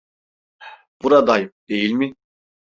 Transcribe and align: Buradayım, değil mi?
Buradayım, 1.03 1.51
değil 1.69 1.91
mi? 1.91 2.15